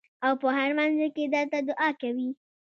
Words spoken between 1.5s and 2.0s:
دعا